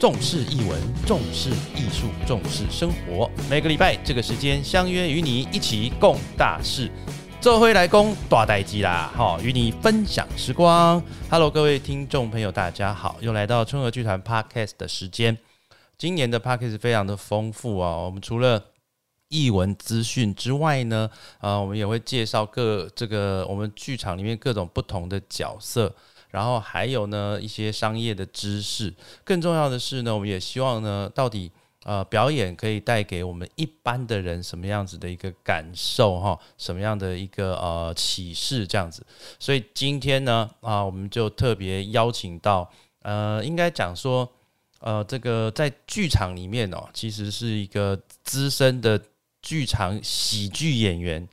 [0.00, 3.30] 重视译文，重视艺术，重视生活。
[3.50, 6.90] 每个礼拜这个时间相约与你一起共大事。
[7.38, 11.02] 这回来攻大代机啦，好，与你分享时光。
[11.28, 15.36] Hello，各位听众朋友，大家好，又来到春和剧团 Podcast 的时间。
[15.98, 18.68] 今年的 Podcast 非常的丰富哦，我们除了
[19.28, 21.10] 译文资讯之外呢，
[21.40, 25.94] 啊，我们也会介绍各这个我们剧场里面各种不同的角色，
[26.30, 28.92] 然后还有呢一些商业的知识。
[29.24, 31.50] 更重要的是呢，我们也希望呢，到底
[31.84, 39.04] 呃表演可以带给我们一般的人什么样子的一个感受哈，什么样的一个呃启示这样子。
[39.38, 42.70] 所以今天呢，啊，我们就特别邀请到
[43.02, 44.30] 呃，应该讲说
[44.80, 49.00] 呃，这个在剧场里面哦，其实是一个资深的。
[49.42, 51.26] 剧场喜剧演员，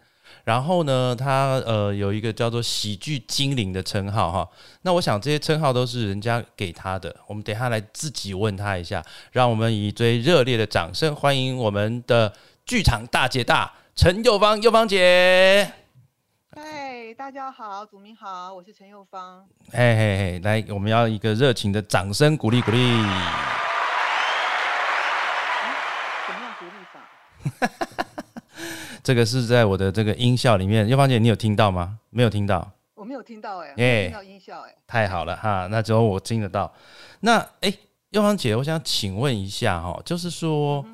[0.48, 4.48] 然后呢，他呃有一个叫做喜剧精灵的称号哈。
[4.84, 9.03] 那我想这些称号都是人家给他的，我们等下来自己问他一下。
[9.34, 12.34] 让我们以最热烈的掌声欢迎我们的
[12.66, 15.70] 剧场大姐大陈幼芳，幼芳姐。
[16.56, 19.45] 嗨，大家好，祖明好，我是陈幼芳。
[19.73, 22.78] 嘿嘿嘿，来，我们要一个热情的掌声鼓励鼓励。
[22.78, 23.03] 怎
[26.34, 27.02] 么样鼓励法？
[29.08, 31.97] 这个是在我的这个音效里面，右芳姐，你有听到吗？
[32.09, 36.73] 没有听到，我没有听到哎，没听到音效哎，太好了哈，那只有我听得到。
[37.22, 37.73] 那哎，
[38.09, 40.85] 幼芳姐，我想请问一下哈，就是说，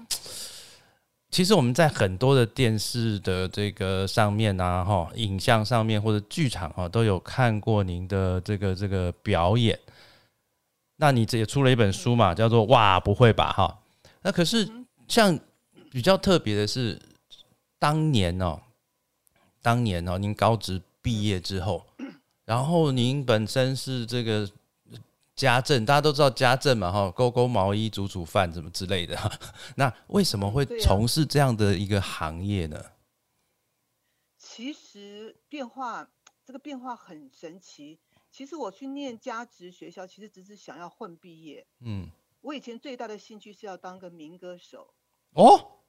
[1.31, 9.79] 其实我们在很多的电视的这个上面啊，哈，影像上面或者剧场哈，都有看过您的这个这个表演。
[10.97, 13.79] 那你这也出了一本书嘛，叫做《哇，不会吧》哈。
[14.21, 14.69] 那可是
[15.07, 15.39] 像
[15.89, 17.01] 比较特别的是。
[17.83, 18.61] 当年哦，
[19.61, 21.85] 当年哦，您高职毕业之后，
[22.45, 24.49] 然后您本身是这个
[25.35, 29.19] 家政，大家都知道家政嘛，哈，勾勾毛衣、煮煮饭，什么之类的。
[29.75, 32.81] 那为什么会从事这样的一个行业呢？
[34.37, 36.09] 其实变化，
[36.45, 37.99] 这个变化很神奇。
[38.31, 41.67] 其实我去念家职学校，其实只是想要混毕业。
[41.81, 42.07] 嗯，
[42.39, 44.93] 我以前最大的兴趣是要当个民歌手。
[45.33, 45.79] 哦。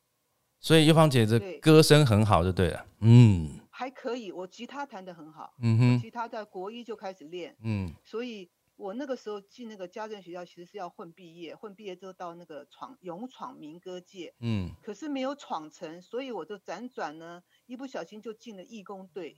[0.65, 2.87] 所以幼芳姐这歌声很好，就对了。
[3.01, 5.53] 嗯，还可以，我吉他弹得很好。
[5.61, 7.55] 嗯哼，吉他在国一就开始练。
[7.63, 14.35] 嗯，所以我那个时候进那个家政学校，其实是要混毕业，混毕业之后到那个闯勇闯民歌界。
[14.41, 19.37] 嗯，可是没有闯成，所以我就辗转呢，一不小心就进了义工队，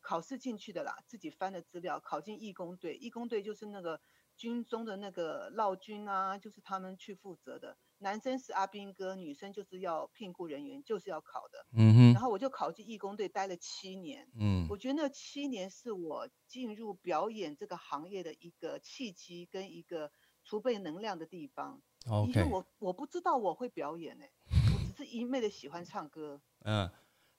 [0.00, 2.94] 考试进去的啦，自己翻的资料，考进义工队。
[2.94, 4.00] 义工队就是那个
[4.36, 7.76] 军中的那个老军啊，就是他们去负责的。
[8.02, 11.66] 男生是阿兵哥，女生就是要聘雇人员，就是要考的。
[11.74, 12.12] 嗯哼。
[12.14, 14.26] 然后我就考进义工队，待了七年。
[14.38, 14.66] 嗯。
[14.70, 20.10] 我觉得那七年是我进入表演这个行业的一个契机跟一个
[20.44, 21.78] 储备能量的地方。
[22.08, 22.32] OK。
[22.32, 26.40] 因为我我不知道我会表演呢，我只是一昧的喜欢唱歌。
[26.64, 26.90] 嗯。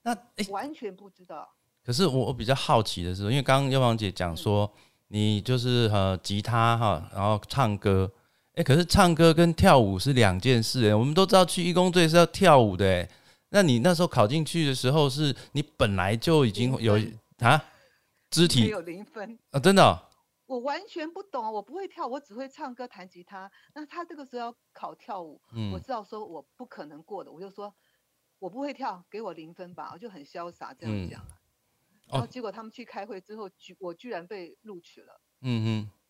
[0.03, 0.15] 那
[0.49, 1.51] 完全不知道。
[1.83, 4.71] 可是我我比较好奇的是，因为刚刚耀芳姐讲说，
[5.07, 8.11] 你就是呃吉他哈，然后唱歌。
[8.53, 10.95] 哎，可是唱歌跟跳舞是两件事哎。
[10.95, 13.09] 我们都知道去义工队是要跳舞的哎。
[13.49, 16.99] 那你那时候考进去的时候，是你本来就已经有
[17.39, 17.63] 啊
[18.29, 19.59] 肢体有零分啊？
[19.59, 20.07] 真的？
[20.45, 23.49] 我完全不懂，我不会跳，我只会唱歌弹吉他。
[23.73, 25.41] 那他这个时候要考跳舞，
[25.73, 27.73] 我知道说我不可能过的，我就说
[28.37, 31.25] 我不会跳，给我零分吧，我就很潇洒这样讲。
[32.11, 35.21] 然后结果他们去开会之后，居我居然被录取了。
[35.41, 36.00] 嗯哼。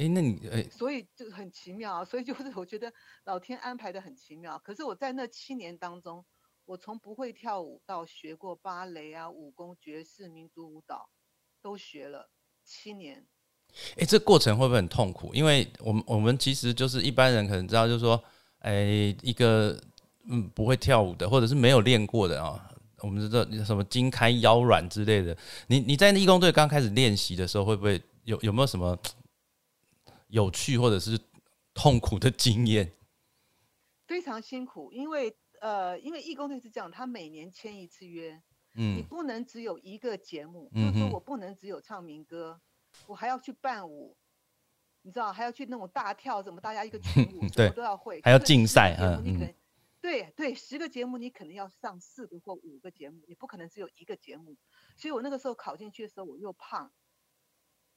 [0.00, 2.90] 哎，那你哎，所以就很奇妙啊，所以就是我觉得
[3.24, 4.58] 老天安排的很奇妙。
[4.64, 6.24] 可是我在那七年当中，
[6.64, 11.10] 我从不会跳舞到学过芭蕾啊、武功、爵士、民族舞蹈，
[11.60, 12.30] 都学了
[12.64, 13.26] 七年。
[13.98, 15.34] 哎，这过程会不会很痛苦？
[15.34, 18.18] 因为我们我们其实就是一般人可能知道，就是说，
[18.60, 19.78] 哎，一个
[20.30, 25.36] 嗯不会跳舞的，或者是没有练过的啊，我们知道什么筋开腰软之类的。
[25.66, 28.98] 你你在义工队刚开始练习的时候，会不会有有没有什么？
[30.30, 31.18] 有趣或者是
[31.74, 32.92] 痛苦的经验，
[34.06, 38.40] 非常辛苦，因为呃，因为义工队是这样，他每年签一次约，
[38.74, 42.60] 嗯，你不能只有一个节目，就是说我不能只有唱民歌，
[43.06, 44.16] 我还要去伴舞，
[45.02, 49.54] 你知道，还要去那种大跳，什么大家一个群舞， 什么都要会，还要竞赛，嗯嗯，
[50.00, 54.56] 对对，十个节目你可能要上四个或五个节目，你不可能只有一个节目，
[54.96, 56.92] 所以我那个时候考进去的时候，我又胖，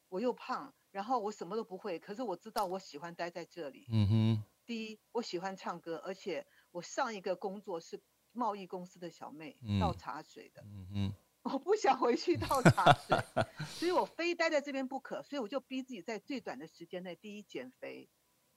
[0.10, 0.74] 我又胖。
[0.94, 3.88] 然后我什么都不会，可是我知道我喜欢待在这里。
[3.90, 4.44] 嗯哼。
[4.64, 8.00] 第一，我喜欢唱歌，而且我上一个工作是
[8.32, 10.64] 贸易公司的小妹，倒茶水的。
[10.64, 11.14] 嗯哼。
[11.42, 13.18] 我不想回去倒茶水，
[13.66, 18.08] 所以我非待在这边不可，所以我就逼自己在最短的时间内，第一减肥，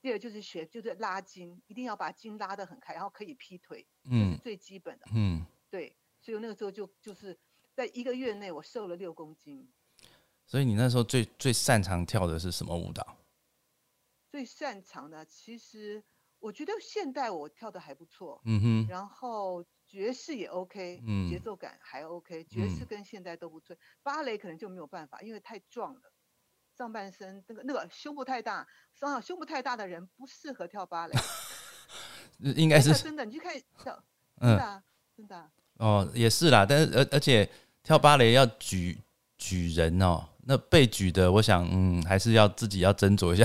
[0.03, 5.07] 第二就是学就是拉筋，一定要把筋拉得很开，然后可以劈腿，这是最基本的。
[5.13, 7.37] 嗯，对，所以那个时候就就是
[7.75, 9.69] 在一个月内我瘦了六公斤。
[10.47, 13.17] 所以你那时候最最擅长跳的是什么舞蹈？
[14.31, 16.03] 最擅长的其实
[16.39, 26.13] 我觉得现代我跳的还不错，嗯哼，然后爵士也 OK，嗯，节奏感还 OK，爵士跟现代都不错，芭蕾可能就没有办法，因为太壮了。
[26.77, 31.15] 上半身那个那个胸部太大，上胸部太大的人不适合跳芭蕾。
[32.55, 34.05] 应该是真的，你去看跳，
[34.39, 34.83] 真的
[35.17, 35.51] 真的。
[35.79, 37.49] 哦，也是啦，但是而而且
[37.83, 38.99] 跳芭蕾要举
[39.39, 43.45] 举人哦，那被举的，我想嗯，还是要自己要斟酌一下。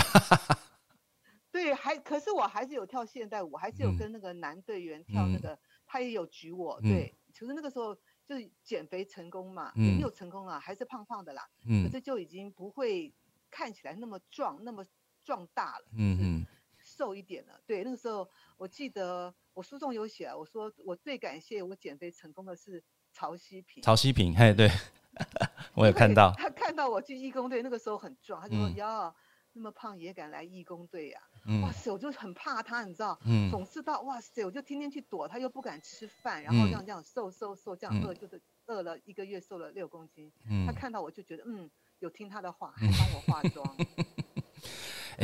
[1.51, 6.80] 对，还可是我还是有跳现代舞，还是有跟那个男队员跳那个，他也有举我。
[6.81, 7.95] 对，其实那个时候
[8.25, 11.48] 就是减肥成功嘛，也没有成功啊，还是胖胖的啦。
[11.68, 13.13] 嗯，可是就已经不会。
[13.53, 14.81] 看起来那么壮，那么
[15.25, 16.45] 壮大了，嗯嗯，
[16.80, 17.62] 瘦一点了。
[17.68, 18.25] 对，那个时候
[18.56, 22.81] 我记得我书中有写，我说我最感谢我减肥成功的是
[23.12, 23.83] 曹希平。
[23.83, 24.71] 曹希平，嘿，对，
[25.73, 26.31] 我有看到。
[26.38, 29.13] 他看到我去义工队，那个时候很壮，他就说：“呀，
[29.53, 31.19] 那么胖也敢来义工队呀？”
[31.63, 40.31] 哇塞，我就很怕他，你知道，嗯总是到哇塞，我就天天去躲他，又不敢吃饭，然后这样这样瘦瘦瘦，这样饿就是饿了一个月，瘦了六公斤。
[40.65, 41.69] 他看到我就觉得嗯。
[42.00, 43.63] 有听他的话，还帮我化 妆，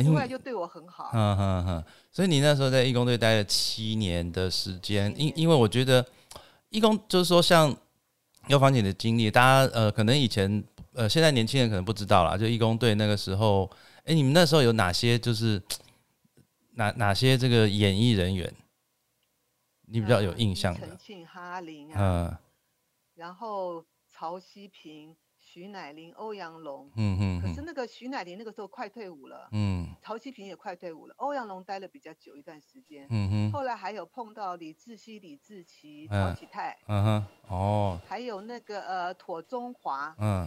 [0.06, 1.10] 后来就对我很好。
[1.12, 6.06] 嗯嗯嗯，所以你那时候在义工队待了七年的时间，因因为我觉得
[6.68, 7.76] 义工就是说像
[8.48, 10.62] 药房姐的经历，大家呃可能以前
[10.92, 13.70] 呃现在年轻人可能不知道啦，就义工队那个时候，
[14.04, 15.62] 哎，你们那时候有哪些就是
[16.74, 18.52] 哪哪些这个演艺人员，
[19.86, 20.80] 你比较有印象的？
[20.80, 22.36] 陈庆、哈林啊，嗯，
[23.14, 25.14] 然后曹希平。
[25.50, 40.46] 徐乃麟、欧阳龙，嗯嗯，可是那个徐乃麟那个时候快退伍了，嗯，曹希平也快退伍了，欧阳龙待了比较久一段时间，嗯哼，后来还有碰到李志熙、李志奇、曹启泰，嗯哼，哦，还有那个呃妥中华，嗯，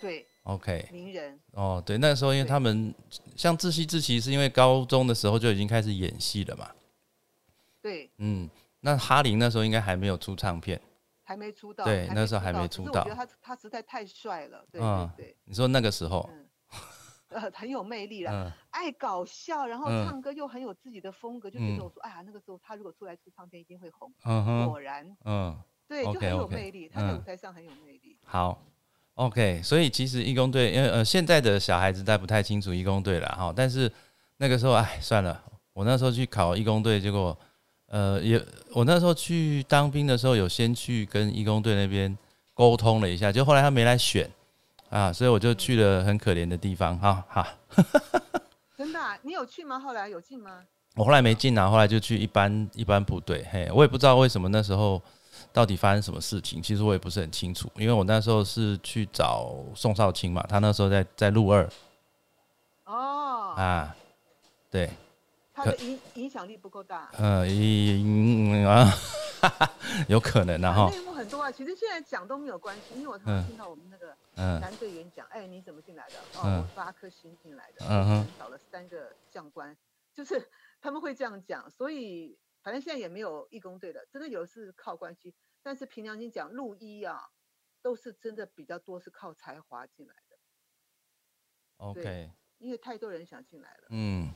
[0.00, 2.94] 对，OK，名人，哦，对，那时候因为他们
[3.34, 6.70] 像志熙、志奇是因为高中的时候就已经开始演戏了嘛，
[7.82, 8.48] 对，嗯，
[8.80, 10.80] 那哈林那时候应该还没有出唱片。
[11.26, 13.02] 还没出道，对，那时候还没出道。
[13.02, 15.36] 我觉得他他实在太帅了，对对对。
[15.44, 16.30] 你说那个时候，
[17.30, 24.08] 呃，很有魅力 了，爱搞笑，然后唱歌又很有自己的风格，就觉得我说，哎呀，那个时候他如果出来出唱片一定会红。
[24.24, 25.58] 嗯哼果然，嗯，
[25.88, 28.16] 对，就很有魅力，他在舞台上很有魅力。
[28.22, 28.62] 好
[29.14, 33.92] ，OK，所以其实义工队，因为呃，现在的小孩子在不太清楚义工队了哈，但是
[34.36, 37.36] 那个时候，哎，算了，我那时候去考义工队，结果。
[37.96, 42.14] 呃，也我那时候去当兵的时候，有先去跟义工队那边
[42.52, 44.30] 沟通了一下，就后来他没来选
[44.90, 47.48] 啊，所以我就去了很可怜的地方哈哈。
[48.76, 49.00] 真的？
[49.22, 49.80] 你有去吗？
[49.80, 50.62] 后来有进吗？
[50.94, 53.46] 我后来没进啊，后来就去一般一般部队。
[53.50, 55.00] 嘿，我也不知道为什么那时候
[55.50, 61.66] 到底发生什么事情，其实我也不是很清楚，因为我那时候是去找宋少卿嘛，他那时候在在陆二。
[62.84, 63.54] 哦。
[63.56, 63.96] 啊，
[64.70, 64.90] 对。
[65.56, 67.08] 他的影影响力不够大。
[67.14, 68.86] 呃，影啊，
[70.06, 70.90] 有可能啊哈。
[70.90, 74.14] 内幕很多啊，其实现在讲都没有关系，因为我常听到我们那个
[74.60, 76.16] 男队员讲，哎，你怎么进来的？
[76.38, 79.74] 哦，我八颗星进来的，嗯哼找了三个将官，
[80.12, 80.46] 就是
[80.78, 87.30] 他们会这样讲，所以反正现在也没有义工队的，真的有是靠关系，但是凭良心讲，陆一啊，
[87.80, 90.36] 都是真的比较多是靠才华进来的。
[91.78, 92.30] OK。
[92.58, 93.86] 因为太多人想进来了。
[93.88, 94.30] 嗯。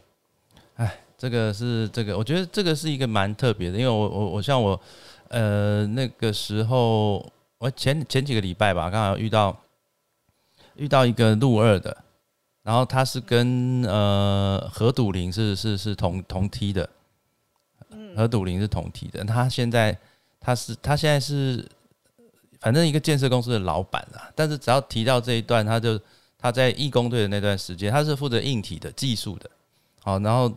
[0.77, 4.81] 哎，这个是这个，我觉得这个是一个蛮特别的，因为我我我像我，
[5.29, 9.55] 呃，那个时候我前前几个礼拜吧，刚好遇到
[10.77, 11.95] 遇到一个陆二的，
[12.63, 16.89] 然后他是跟呃何笃林是是是同同梯的，
[17.91, 19.95] 嗯，何笃林是同梯的，他现在
[20.41, 21.63] 他是他现在是
[22.61, 26.01] 反正一个建设公司的老板啊，但是只要提到这一段，他就
[26.39, 29.51] 他在义工队的那段时间，他是负责硬体的技术的，
[30.03, 30.51] 好，然后。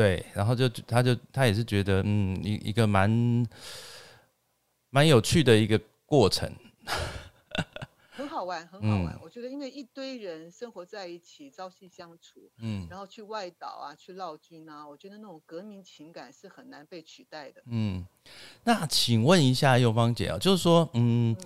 [0.00, 3.46] 对，然后就他就他也是觉得，嗯，一一个蛮
[4.88, 6.50] 蛮有趣的一个过程，
[8.08, 9.20] 很好玩，很好玩。
[9.22, 17.60] 我觉得，因为一堆人生活在一起，朝夕相处，嗯，然后去外岛啊，去闹军啊，我觉得那种革命情感是很难被取代的。
[17.66, 18.06] 嗯，
[18.64, 21.36] 那请问一下右芳姐啊，就是说，嗯，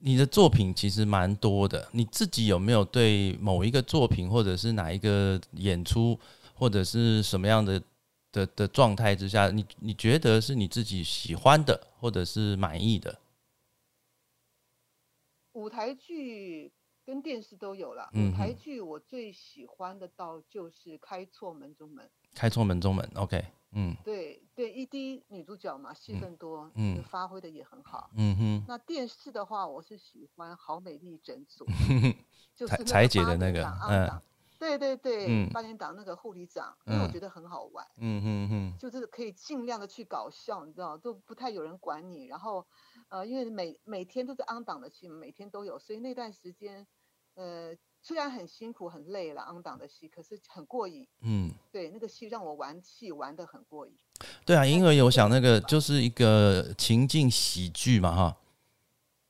[0.00, 6.20] 你的作品其实蛮多的，你自己有没有对某一个作品或者是哪一个演出？
[6.58, 7.82] 或者是什么样的
[8.32, 13.18] 的的状态之下，你你觉得是你自己喜欢的，或者是满意的？
[15.52, 16.72] 舞台剧
[17.04, 18.10] 跟电视都有了。
[18.14, 22.04] 舞台剧我最喜欢的倒就是《开错门中门》。
[22.34, 28.64] 开错门中门，OK，嗯，对对一滴女主角嘛，戏份多，嗯，发挥的也很好，嗯哼。
[28.68, 31.66] 那电视的话，我是喜欢《好美丽诊所》，
[32.54, 34.22] 就是裁姐的那个，嗯，
[34.58, 42.26] 对对对，八点档那个护理长，因为我觉得很好玩，嗯嗯嗯，就是可以尽量的去搞笑，你知道，都不太有人管你。
[42.26, 42.66] 然后，
[43.08, 46.86] 呃，因为每每天都是安档的戏，每天都有，所以那段时间，
[47.34, 47.76] 呃。
[48.00, 51.06] 虽然很辛苦很累了，昂档的戏，可是很过瘾。
[51.20, 53.98] 嗯，对，那个戏让我玩戏玩的很过瘾。
[54.46, 58.36] 对啊，因为我想那个就是一个情境喜剧嘛，哈。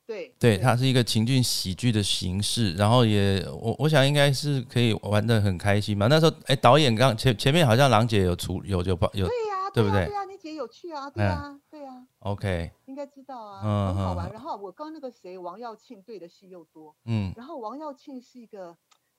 [0.09, 0.33] 对。
[0.39, 6.07] 对，它是一个情境喜剧的形式，然后也我我想应该是可以玩的很开心嘛。
[6.07, 10.05] 那时候，哎，导演刚前前面好像郎姐有出有有有，对呀，对不对？
[10.05, 12.07] 对呀，你姐有去啊，对啊，对呀。
[12.19, 12.71] OK。
[12.87, 14.31] 应该知道啊，很好玩。
[14.31, 18.75] 然后我刚那个谁，王耀庆对的戏又多，嗯，然后王耀庆是一个，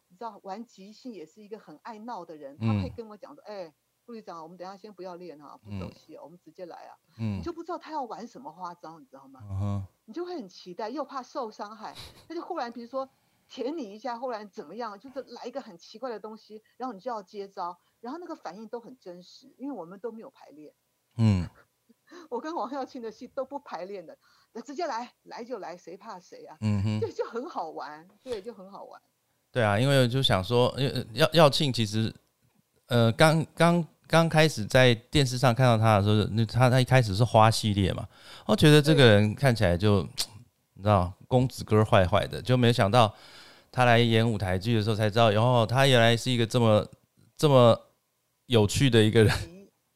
[0.09, 3.73] 你知道玩即兴也是一个很爱闹的人，他可以跟我讲说，哎，
[4.11, 9.41] 陆局长，我们等下先不要练哈，不走戏，我们直接来啊，嗯，你就不知道他要玩什么花招，你知道吗？
[9.51, 11.95] 嗯你就会很期待，又怕受伤害，
[12.29, 13.09] 他就忽然比如说
[13.49, 20.75] 舔你一下，忽然怎么样，就是来一个很奇怪的东西，然后你就要接招，然后那个反应都很真实，因为我们都没有排练，
[21.17, 21.49] 嗯。
[22.29, 24.19] 我跟王耀庆的戏都不排练的，
[24.53, 26.57] 那直接来，来就来，谁怕谁啊？
[26.61, 29.01] 嗯哼，对，就很好玩，对，就很好玩。
[29.53, 30.75] 对啊，因为就想说，
[31.13, 32.13] 耀耀庆其实，
[32.87, 38.05] 呃，刚刚刚开始在电视上看到他的时候，那他他一开始是花系列嘛，
[38.45, 40.03] 我觉得这个人看起来就
[40.75, 43.15] 你知道公子哥坏坏的，就没想到
[43.71, 46.85] 他来演舞台剧的时候才知道，然后他原来是一个这么
[47.37, 47.81] 这么
[48.47, 49.33] 有趣的一个人，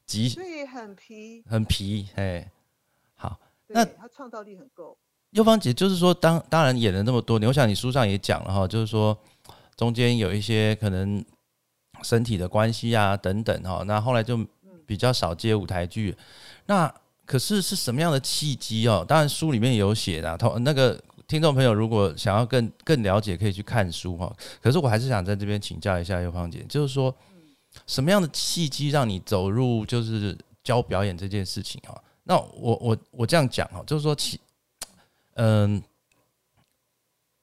[0.06, 0.38] 极。
[0.75, 2.50] 很皮，很皮，哎，
[3.14, 4.99] 好，那他创造力很够。
[5.30, 9.16] 右芳姐就是说，当当然演了那么多年，我想你书上也讲了哈，就是说
[9.76, 11.25] 中间有一些可能
[12.04, 14.38] 身体的关系啊等等哈，那后来就
[14.87, 16.16] 比较少接舞台剧。
[16.66, 16.94] 那
[17.26, 19.04] 可是是什么样的契机哦？
[19.08, 24.32] 当然书里面有写的，同那个听众朋友如果想要更更了解，可以去看书哈。
[24.62, 27.12] 可是我还是想在这边请教一下右芳姐，就是说
[27.87, 30.38] 什么样的契机让你走入就是。
[30.64, 31.92] 教表演这件事情啊，
[32.23, 34.40] 那我我我这样讲哈，就是说其
[35.34, 35.82] 嗯，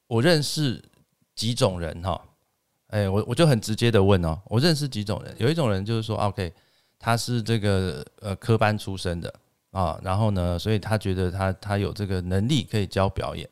[0.08, 0.84] 我认识
[1.36, 2.20] 几种人哈，
[2.92, 6.54] 哎，我我就很直接的问哦，我认识几种人，有一种人就是说，OK，
[7.00, 9.34] 他是这个呃科班出身的
[9.72, 13.50] 啊，然后呢，所以他觉得他他有这个能力可以教表演。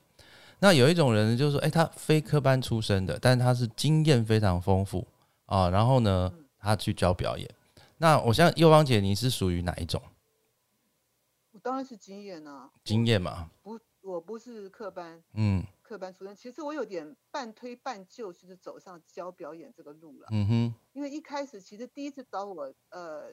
[0.60, 5.08] 那有一种人就是说，哎，他非科班出身的，但是他是经验非常丰富
[5.46, 7.50] 啊，然后呢，他去教表演。
[7.98, 10.02] 那我像幼芳姐，你是属于哪一种？
[11.54, 13.50] 我当然是经验啊，经验嘛。
[13.64, 16.36] 不，我不是科班，嗯，科班出身。
[16.36, 20.28] 其实我有点半推半就，就是走上教表演这个路了。
[20.32, 20.76] 嗯哼。
[20.94, 23.32] 因为一开始，其实第一次找我呃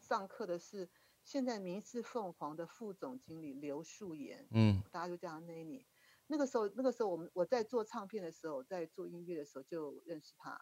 [0.00, 0.88] 上课的是
[1.22, 5.84] 现在明视凤凰的副总经理刘树言，嗯，大家就叫他 Nanny。
[6.26, 10.58] 那个时候，那个时候我们我在做唱片的时候，在做音乐的时候就认识他。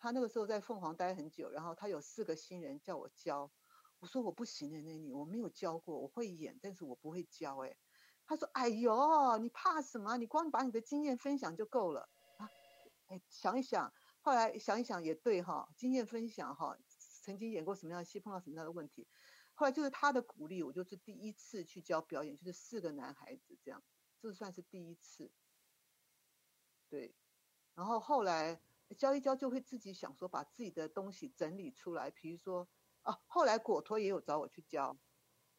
[0.00, 3.52] 他那个时候在凤凰待很久，然后他有四个新人叫我教，
[4.00, 7.76] 我说我不行哎，那你我没有教过，我会演，但是我不会教哎。
[8.28, 10.16] 他说哎呦，你怕什么？
[10.16, 12.48] 你光把你的经验分享就够了啊。
[13.06, 16.78] 哎，想一想，后来想一想也对哈，经验分享哈，
[17.22, 19.08] 曾经演过什么样的戏，碰到什么样的问题，
[19.54, 23.82] 后来就是他的鼓励，我就是第一次去教表演，就是四个男孩子这样，
[24.20, 25.32] 这算是第一次。
[26.88, 27.16] 对，
[27.74, 28.60] 然后后来。
[28.96, 32.66] 教一教就会自己想说把自己的东西整理出来，比如说
[33.02, 34.98] 啊，后来果托也有找我去教，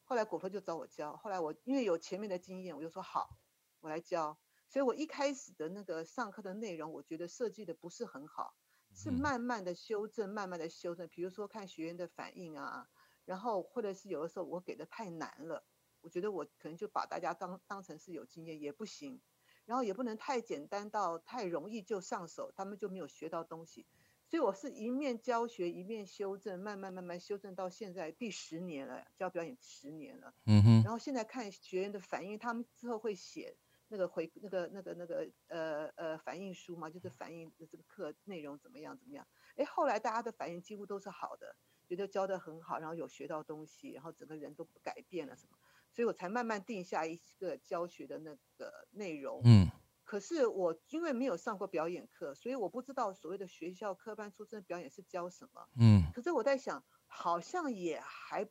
[0.10, 3.38] 后来果托就找我教，后来我因为有前面的经验，我就说好，
[3.80, 4.40] 我来教。
[4.68, 8.56] 所以我一开始的那个上课的内容，我觉得设计的不是很好，
[8.92, 11.08] 是慢慢的修正，慢慢的修正。
[11.10, 12.90] 比如说看学员的反应啊，
[13.24, 15.64] 然后或者是有的时候我给的太难了，
[16.02, 19.22] 我觉得我可能就把大家当当成是有经验也不行。
[19.66, 23.86] 然后也不能太简单到太容易就上手，他们就没有学到东西。
[24.30, 30.32] 所以我是一面教学一面修正，慢慢慢慢修正到现在第十年了，教表演十年了。
[30.46, 30.84] 嗯哼。
[30.84, 33.58] 然后现在看学员的反应，他们之后会写
[33.88, 39.28] 那个回那个那个那个呃呃反应书嘛，就是反映这个课内容怎么样怎么样。
[39.56, 41.56] 哎，后来大家的反应几乎都是好的，
[41.88, 45.58] 觉得教的很好，然后有学到东西，然后整个人都改变了什么。
[45.92, 49.42] 所以我才慢慢定下一个教学的那个内容。
[49.44, 49.68] 嗯。
[50.10, 55.68] 可是我因为没有上过表演课，所以我不知道所谓的学校科班出身表演是教什么。
[55.80, 56.02] 嗯。
[56.16, 58.44] 可是我在想，好像也还，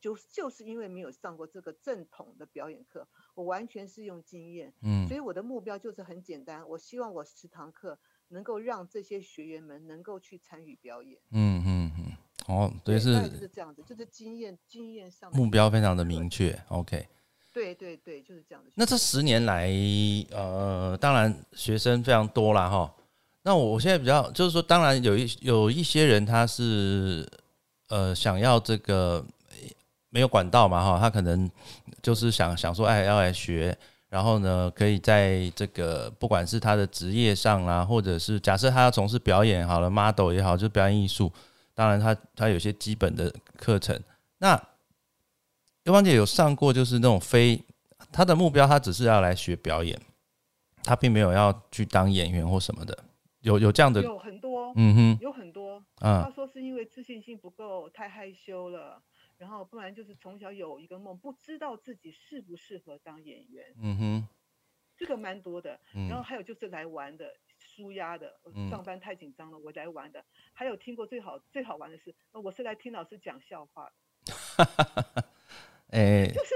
[0.00, 7.96] 就就是因为没有上过这个正统的表演课，我完全是用经验，嗯，所以我的目标就是很简单，我希望我十堂课
[8.26, 12.16] 能够让这些学员们能够去参与表演，嗯嗯嗯，
[12.48, 17.06] 哦，对，是就是这样子，就是经验经验上目标非常的明确，OK，
[17.56, 18.70] 对对对，就是这样子。
[18.74, 19.70] 那这十年来，
[20.30, 22.92] 呃，当然学生非常多了哈，
[23.44, 27.26] 那我现在比较就是说，当然有一有一些人他是
[27.88, 29.24] 呃想要这个。
[30.08, 31.50] 没有管道嘛哈，他可能
[32.00, 33.76] 就是想想说，哎，要来学，
[34.08, 41.30] 然后呢，可以在这个不管是他的职业上啊，或者是假设他要从事表演好了，model 也好，就表演艺术，
[41.74, 44.00] 当然他他有些基本的课程。
[44.38, 44.58] 那
[45.86, 47.62] 尤芳姐有上过，就是那种非
[48.10, 49.96] 她的目标，她只是要来学表演，
[50.82, 53.04] 她并没有要去当演员或什么的，
[53.42, 59.00] 有有这样的有很多，嗯哼，有很多，嗯，她说是因为自信心不够，太害羞了。
[59.38, 63.66] 然后不然就是从小有一个梦，不知道自己适不适合当演员。
[63.80, 64.28] 嗯哼，
[64.96, 65.78] 这个蛮多的。
[66.08, 68.40] 然后还有就是来玩的，舒压的。
[68.68, 70.24] 上班太紧张了，我来玩的。
[70.52, 73.92] 还有听过最好最好玩的是，我是来听老师讲笑话。
[75.88, 76.54] 哎，就是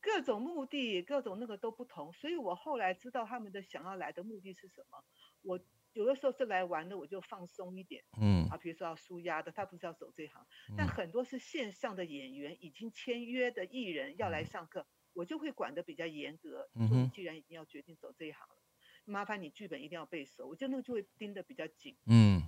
[0.00, 2.12] 各种目的，各种那个都不同。
[2.12, 5.02] 所以我后来知道他们的想要来的目的是什么。
[5.42, 5.60] 我。
[5.94, 10.42] 有的时候是来玩的，我就放松一点，嗯，啊，比如说要舒压的，他不是要走这行，
[10.74, 16.66] 但很多是线上的演员，已经签约的艺人要来上课，我就会管的比较严格。
[16.76, 18.56] 嗯说你既然已经要决定走这一行了，
[19.04, 21.94] 麻烦你剧本一定要背熟，我觉得那个就会盯得比较紧。
[22.06, 22.40] 嗯，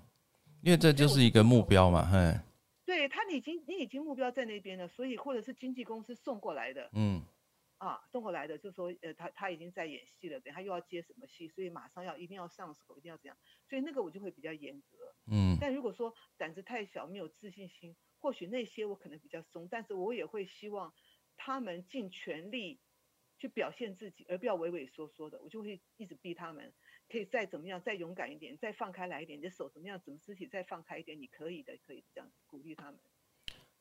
[0.63, 2.41] 因为这就是一个目标嘛，嘿。
[2.85, 7.23] 对他，你已经你已经目标在那边了，所以或者是经纪公司送过来的，嗯。
[7.79, 13.37] 啊，送过来的就说，呃，他他已经在演戏了，等下又要接什么戏，所以马上要一定要上手，一定要这样，
[13.69, 15.59] 所以那个我就会比较严格，嗯。
[15.61, 20.95] 但如果说胆子太小，没有自信心，或许那些我可能比较松，但是我也会希望
[21.37, 22.81] 他们尽全力
[23.39, 26.73] 去表现自己，而不要畏畏缩缩的，我就会一直逼他们，
[27.11, 32.97] 可以再怎么样，再勇敢一点，再放开来一点，你的手怎么样，怎么肢体再放开一点，你可以的，可以这样鼓励他们。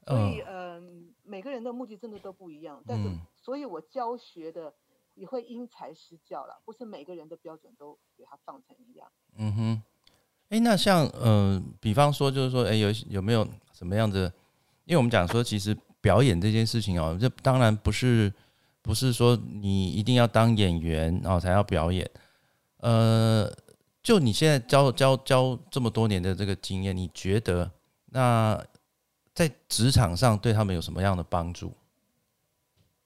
[0.06, 4.74] 所以，嗯，每个人的目的真的都不一样，但是，所以我教学的
[5.13, 9.10] 也会因材施教了，不是每个人的标准都给他放成一样。
[9.38, 9.84] 嗯哼，
[10.50, 14.32] 哎，那像，嗯，比方说，就是说，哎，有有没有什么样子？
[14.84, 18.32] 因为我们讲说，其实表演这件事情哦，这当然不是
[18.82, 22.08] 不是说你一定要当演员然后才要表演。
[22.84, 23.50] 呃，
[24.02, 27.72] 就你现在教教教这么多年的这个经验，你觉得
[28.08, 28.63] 那？
[29.36, 31.74] 在职场上对他们有什么样的帮助？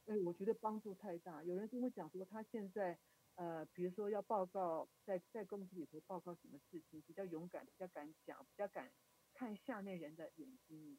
[0.08, 1.42] 哎，我觉得帮助太大。
[1.44, 2.98] 有人跟我讲说，他现在
[3.36, 8.92] 呃，比如说要报告，在在公司里头报告什么事情，比较勇敢，比较敢讲，比较敢
[9.34, 10.98] 看下面人的眼睛。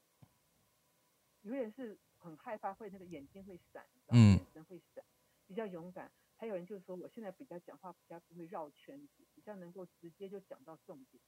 [1.43, 5.05] 有人是很害怕，会那个眼睛会闪，嗯，眼神会闪，
[5.47, 6.11] 比较勇敢。
[6.39, 11.23] 还有人就是说，我现在比较讲话比较不会绕圈子，比较能够直接就讲到重点。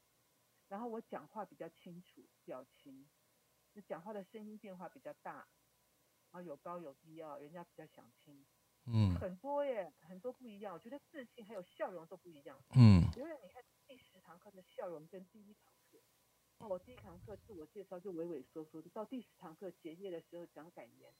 [0.68, 3.10] 然后我讲话比较清楚，表情。
[3.72, 5.48] 那讲话的声音变化比较大，
[6.30, 8.44] 然后，有高有低啊，人家比较想听，
[8.86, 10.74] 嗯，很多耶，很多不一样。
[10.74, 13.02] 我觉得自信还有笑容都不一样，嗯。
[13.16, 15.98] 因为你看第十堂课的笑容跟第一堂课，
[16.58, 21.12] 哦，我第一堂课自我介绍就畏畏缩缩的，到第十堂课结业的时候讲感言，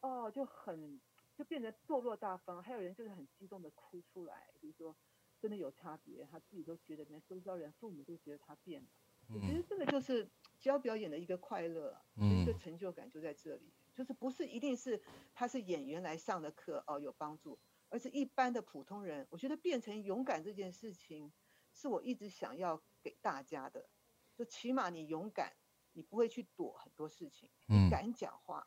[0.00, 1.00] 哦，就很
[1.36, 2.62] 就变得落落大方。
[2.62, 4.96] 还有人就是很激动的哭出来，比如说
[5.40, 8.88] 真的有差别，他自己都觉得连周遭人、父母都觉得他变了。
[9.28, 13.72] 我觉得这个就是教表演的一个快乐，一个成就感就在这里。
[13.94, 15.02] 就是不是一定是
[15.34, 19.26] 他是演员来上的课哦有帮助，而是一般的普通人。
[19.30, 21.32] 我觉得变成勇敢这件事情，
[21.74, 23.88] 是我一直想要给大家的。
[24.34, 25.54] 就起码你勇敢，
[25.92, 28.66] 你不会去躲很多事情，你敢讲话，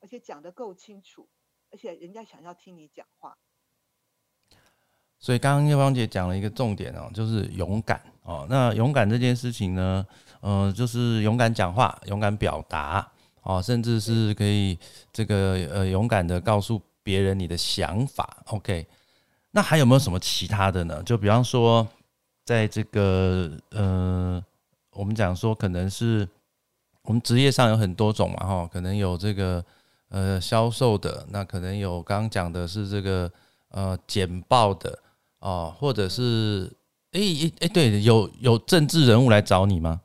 [0.00, 1.28] 而且讲得够清楚，
[1.72, 3.36] 而且人家想要听你讲话。
[5.18, 8.44] 所以刚刚叶芳姐讲了一个重点哦，就是勇敢哦。
[8.50, 10.04] 那勇敢这件事情呢，
[10.40, 13.08] 呃，就是勇敢讲话、勇敢表达
[13.42, 14.76] 哦，甚至是可以
[15.12, 18.42] 这个呃勇敢的告诉别人你的想法。
[18.46, 18.84] OK，
[19.52, 21.00] 那还有没有什么其他的呢？
[21.04, 21.86] 就比方说，
[22.44, 24.44] 在这个呃，
[24.90, 26.28] 我们讲说可能是
[27.02, 29.64] 我们职业上有很多种嘛，哈，可能有这个
[30.12, 33.32] 呃销售的，那可能有刚刚讲的是这个
[33.70, 34.98] 呃简报的。
[35.40, 36.72] 哦，或者是，
[37.10, 40.02] 哎哎哎，对，有有政治人物来找你吗？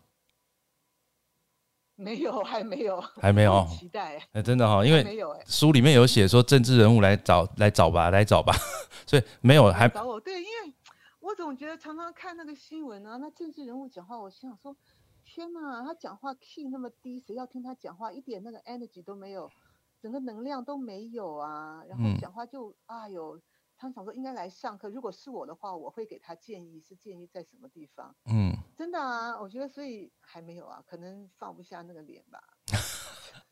[1.95, 3.63] 没有，还没有，还没有。
[3.69, 4.19] 期待。
[4.31, 5.05] 哎，真的哈，因为
[5.45, 8.51] 书里面有写说政治人物来找来找吧，来找吧，
[9.05, 10.19] 所以没有还找我。
[10.19, 10.73] 对，因为
[11.19, 14.75] 我总觉得常常看那个新闻啊，那政治人物讲话，我心想说，
[15.23, 18.11] 天哪，他讲话 key 那么低，谁要听他讲话？
[18.11, 19.51] 一点那个 energy 都没有。
[19.99, 23.39] 整个能量都没有啊，然后讲话就哎呦，
[23.75, 28.15] 他想说应该来上课，如果是我的话，我会给他建议，是建议在什么地方？
[28.25, 32.41] 嗯，真的啊，我觉得所以还没有啊，可能放不下那个脸吧。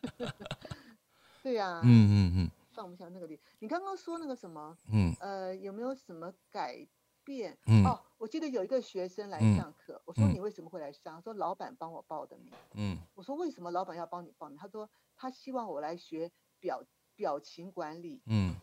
[1.42, 3.40] 对呀，嗯嗯嗯，放不下那个脸。
[3.60, 6.88] 你刚刚说那个什么，嗯，呃，有没有什么改
[7.24, 7.58] 变？
[7.86, 11.22] 哦，我记得有一个学生来上课，我说你为什么会来上？
[11.22, 12.52] 说老板帮我报的名。
[12.74, 14.58] 嗯，我说为什么老板要帮你报名？
[14.58, 16.84] 他说他希望我来学表
[17.16, 18.22] 表情管理。
[18.26, 18.56] 嗯。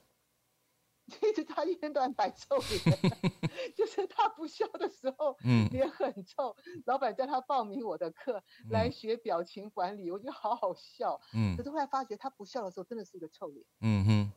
[1.20, 3.12] 一直他一天到晚摆臭脸，
[3.76, 5.36] 就是他不笑的时候，
[5.70, 6.56] 脸很臭。
[6.86, 11.20] 老板叫他报名我的课来学表情管理，我觉得好好笑。
[11.34, 13.66] 嗯，可是后来发觉他不笑的时候真的是一个臭脸。
[13.80, 14.32] 嗯哼，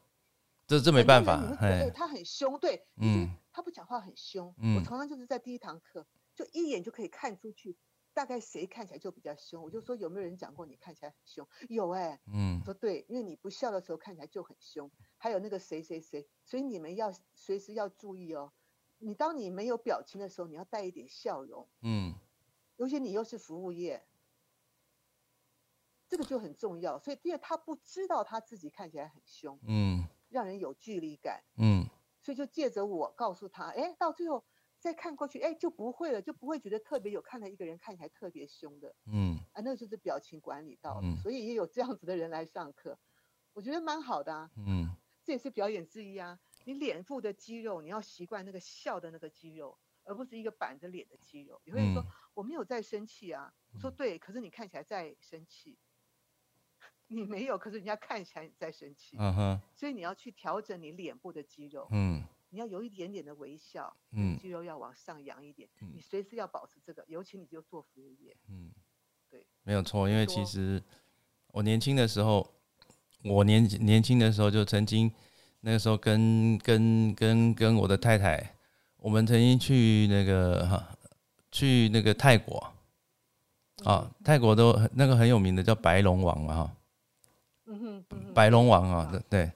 [0.67, 1.39] 这这没办法。
[1.62, 4.54] 哎，他很凶，对，嗯，他不讲话很凶。
[4.75, 7.78] 我常常就是在第一堂课就一眼就可以看出去。
[8.15, 9.62] 大概谁看起来就比较凶？
[9.62, 11.45] 我就说有没有人讲过你看起来很凶？
[11.67, 14.89] 有哎，嗯，说对，因为你不笑的时候看起来就很凶。
[15.17, 18.54] 还有那个谁谁谁，所以你们要随时要注意哦。
[18.99, 22.15] 你当你没有表情的时候，你要带一点笑容，嗯，
[22.78, 24.06] 尤其你又是服务业，
[26.08, 26.97] 这个就很重要。
[26.97, 31.86] 所以第二他不知道他自己看起来很凶，嗯，让人有距离感，嗯，
[32.21, 34.45] 所以就借着我告诉他，哎，到最后。
[34.86, 43.00] 再看过去，哎，就不会了，就不会觉得特别有看到一个人看起来特别凶的，嗯，啊，那就是表情管理到了，所以也有这样子的人来上课，
[43.54, 46.39] 我觉得蛮好的啊，嗯，这也是表演之一啊。
[46.65, 51.60] 你脸部的肌肉，你要习惯那个笑的那个肌肉，而不是一个板着脸的肌肉。
[51.63, 55.80] 有人说我没有在生气啊，我说对，可是你看起来在生气，
[57.08, 59.17] 你没有，可是人家看起来你在生气，
[59.76, 62.24] 所以你要去调整你脸部的肌肉，嗯。
[62.56, 68.72] 你要有一点点的微笑，嗯，肌肉要往上扬一点，你随时要保持这个，尤其你就做服务业，嗯，
[69.30, 70.82] 对，没有错，因为其实
[71.48, 72.50] 我年轻的时候，
[73.26, 75.12] 我年年轻的时候就曾经
[75.60, 78.56] 那个时候跟跟跟跟我的太太，
[79.00, 80.98] 我们曾经去那个哈，
[81.52, 82.74] 去那个泰国，
[83.84, 86.78] 啊，泰国都那个很有名的叫白龙王嘛哈，
[87.65, 89.52] 嗯哼，白龙王啊，对对。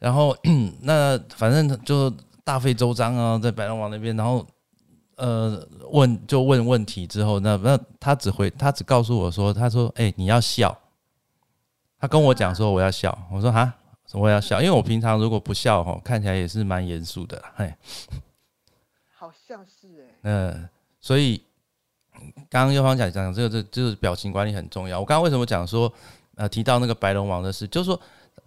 [0.00, 0.36] 然后
[0.80, 2.10] 那反正就
[2.42, 4.44] 大费周章啊，在白龙王那边，然后
[5.16, 10.74] 呃问就问问题之后，那那他只回他只告诉我说，他说哎你要笑，
[11.98, 13.74] 他跟我讲说我要笑，我说哈？
[14.14, 17.72] 我要笑，因为我平常如果不笑哈，看起来也是蛮严肃的，嘿，
[19.14, 21.44] 好像是哎，嗯， 所以
[22.48, 24.98] 刚刚右方讲讲这个这就是表情管理很重要。
[24.98, 25.92] 我刚刚为什么讲说
[26.36, 28.00] 呃提到那个白龙王的事，就是说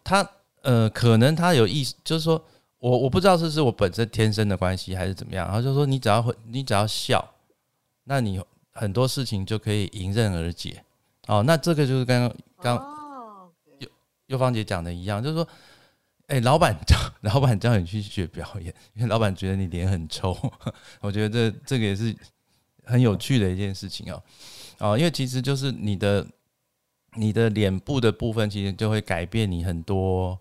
[0.04, 0.28] 他。
[0.64, 2.42] 呃，可能他有意思，就是说
[2.80, 5.46] 我我不知道这是我本身天生的关系还是怎么样。
[5.46, 7.34] 然后就说你只要会，你只要笑，
[8.06, 10.82] 那你很多事情就可以迎刃而解。
[11.28, 12.20] 哦，那这个就是刚
[12.62, 13.90] 刚刚右
[14.28, 15.48] 右芳姐讲的一样，就是说，
[16.28, 16.98] 哎，老板叫
[17.30, 20.38] 老板叫你去学表演，因为老板觉得你脸很臭。
[21.02, 22.16] 我觉得这这个也是
[22.86, 24.24] 很有趣的一件事情哦。
[24.80, 26.26] 哦，因为其实就是你的
[27.16, 30.40] 你的脸部的部分，其实就会改变你很多。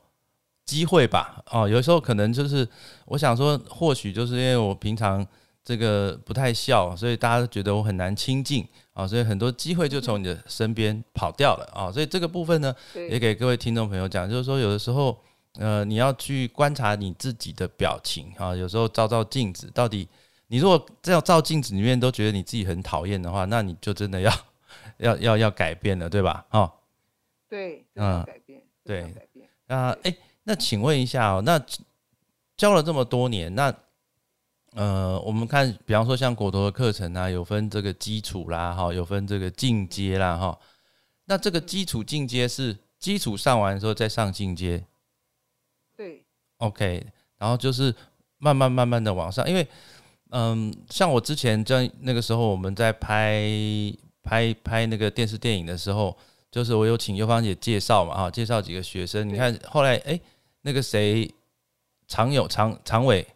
[0.64, 2.66] 机会吧，哦，有时候可能就是
[3.06, 5.26] 我想说，或许就是因为我平常
[5.64, 11.64] 这个不太笑，所以大家都觉得我很难亲近啊，所以很多机会就从你的身边跑掉了。
[11.74, 15.18] 啊，所以这个部分呢，也给各位听众朋友讲，就是说有的时候，
[15.58, 20.08] 呃，你要去观察你自己的表情啊，有时候照照镜子，到底
[20.46, 24.32] 你如果这样照镜子里面都觉得你自己很讨厌的话，那你就真的要
[24.98, 26.46] 要要要改变了，对吧？
[26.50, 26.72] 哦，
[27.48, 29.48] 对，嗯，改变，对，改变。
[29.66, 30.16] 啊，哎。
[30.44, 31.64] 那请问一下哦，那
[32.56, 33.74] 教了这么多年，那
[34.72, 40.58] 呃，我们看，比方说像果陀的课程啊，有分这个基础啦，哈，有分这个进阶啦，哈。
[41.26, 44.84] 那这个基础进阶是基础上完之后再上进阶，
[45.96, 46.24] 对
[46.58, 47.06] ，OK，
[47.38, 47.94] 然后就是
[48.38, 49.66] 慢慢慢慢的往上，因为
[50.30, 53.44] 嗯，像我之前在那个时候我们在拍
[54.22, 56.16] 拍拍那个电视电影的时候，
[56.52, 60.20] 就是我有请尤芳姐介绍嘛，哈，介绍几个学生，你看后来哎。
[60.64, 61.28] 那个谁，
[62.06, 63.26] 常勇常常伟，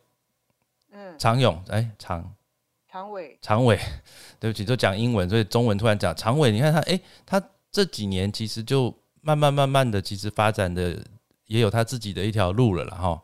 [0.92, 2.36] 嗯，常勇哎常，
[2.88, 3.76] 常伟常伟，
[4.38, 6.52] 对不起，都讲英文，所以中文突然讲常伟。
[6.52, 11.04] 你看他哎，他这几年其实就慢慢慢慢的，其实发展的
[11.46, 13.20] 也有他自己的一条路了了哈。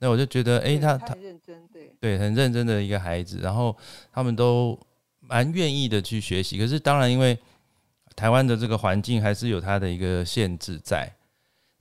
[0.00, 3.76] 那我就觉得哎，他他认真对对很认真的一个孩子，然后
[4.12, 4.76] 他们都
[5.20, 6.58] 蛮愿意的去学习。
[6.58, 7.38] 可是当然，因为
[8.16, 11.12] 台湾的这个环境还是有它的一个限制在。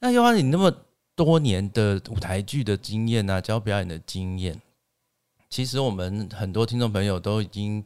[0.02, 0.72] 那要安你那么。
[1.18, 4.62] 多年的舞台剧的经验啊，教表演的经验，
[5.50, 7.82] 其实我们很多听众朋友都已经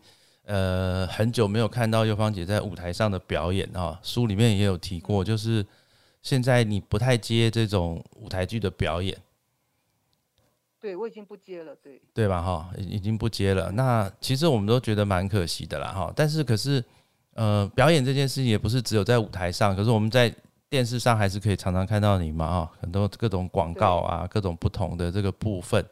[0.46, 4.00] 呃很久没有看到尤芳姐在舞台上的表演啊。
[4.02, 5.64] 书里面也有提过，就是
[6.24, 9.16] 现在你不太接这种舞台剧的表演。
[10.80, 12.42] 对，我已经不接了，对，对吧？
[12.42, 13.72] 哈，已已经不接了。
[13.74, 16.12] 那其实我们都觉得蛮可惜的啦，哈。
[16.16, 16.84] 但是可是，
[17.36, 20.34] 呃，表演这件事情也不是只有在舞台上，可是我们在
[20.70, 25.86] 电视上还是可以常常看到你嘛，啊，很多各种广告啊，各种不同的这个部分。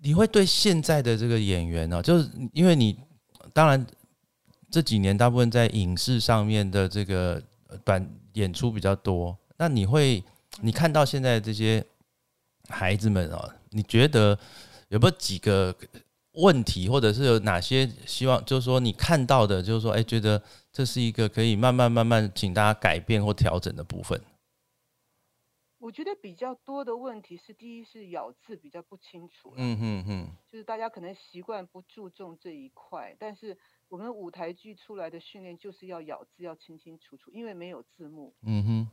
[0.00, 2.98] 你会对现在的这个演员呢，就是因为你
[3.52, 3.86] 当然
[4.70, 7.42] 这几年大部分在影视上面的这个
[7.84, 10.22] 短演出比较多，那你会
[10.60, 11.84] 你看到现在这些。
[12.70, 14.38] 孩子们啊，你觉得
[14.88, 15.74] 有没有几个
[16.38, 18.42] 问题，或者是有哪些希望？
[18.44, 24.20] 就是说你看到的，就是说，哎，觉得这是一个可以慢慢慢慢请大家改变或调整的部分。
[25.80, 29.54] 我觉得比较多的问题是，第一是咬字比较不清楚。
[29.56, 33.56] 嗯嗯嗯，就是大家可能习惯不注重这一块，但是
[33.88, 38.34] 我们舞台剧出来的训练就是要咬字要清清楚楚，因为没有字幕。
[38.42, 38.88] 嗯哼，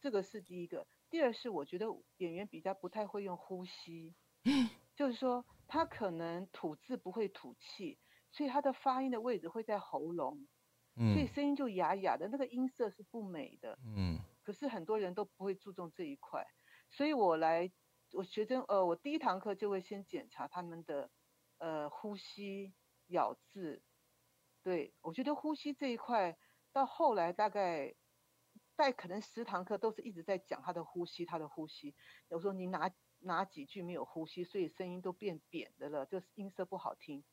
[0.00, 0.86] 这个是第一个。
[1.10, 1.86] 第二是我觉得
[2.18, 4.14] 演员比较不太会用呼吸，
[4.96, 7.98] 就是说他可能吐字不会吐气，
[8.30, 10.46] 所以他的发音的位置会在喉咙，
[10.94, 13.78] 所以声音就哑哑的，那个音色是不美的。
[13.96, 16.46] 嗯，可是很多人都不会注重这一块，
[16.90, 17.72] 所以我来
[18.12, 21.10] 我学生呃，我第一堂课就会先检查他们的
[21.56, 22.74] 呃呼吸、
[23.06, 23.82] 咬字，
[24.62, 26.36] 对我觉得呼吸这一块
[26.70, 27.94] 到后来大概。
[28.74, 31.94] 在可能十堂课都是一直在讲他的呼吸，他的呼吸。
[32.28, 32.90] 有时候你哪
[33.22, 37.24] 哪几句没有呼吸，所以声音都变扁的了，就是音色不好听，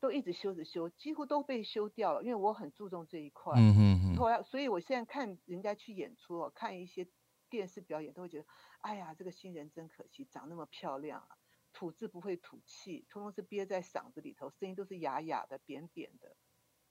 [0.00, 2.22] 都一直修着修，几乎都被修掉了。
[2.22, 3.54] 因为我很注重这一块。
[3.56, 4.16] 嗯嗯嗯。
[4.16, 7.08] 后来，所以我现在看人家去演出，看一些
[7.48, 8.46] 电视表演，都会觉得，
[8.80, 11.28] 哎呀，这个新人真可惜，长那么漂亮啊，
[11.72, 16.36] 吐字不会吐气，通通是憋在嗓子里头，声音都是哑哑的、扁扁的。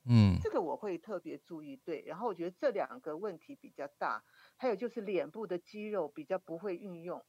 [0.08, 2.04] 嗯，这个我会特别注意，对。
[2.06, 4.24] 然后我觉得这两个问题比较大，
[4.56, 7.26] 还有就是脸部的肌肉比较不会运用，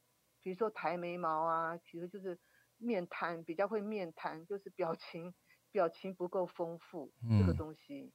[0.47, 2.39] 比如说抬眉毛啊，其实就是
[2.77, 5.35] 面瘫，比较会面瘫，就是表情
[5.73, 8.13] 表情不够丰富，这个东西。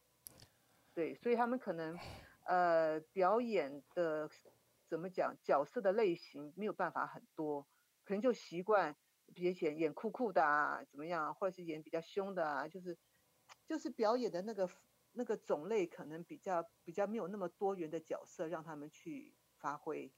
[0.95, 1.99] 对，所以他们可能
[2.47, 4.31] 呃表演的
[4.88, 7.66] 怎么讲角色的类型没有办法很多，
[8.03, 8.97] 可能就习惯
[9.35, 12.97] 比如演演酷酷的啊，怎么样，或者是演比较凶的啊，就是。
[13.68, 14.68] 就是表演的那个
[15.12, 20.11] 那个种类可能比较比较没有那么多元的角色让他们去发挥。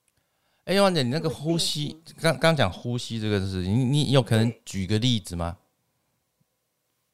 [0.65, 5.59] 哎，王姐，你那个呼吸，刚刚讲呼吸这个事情，你你有可能举个例子吗？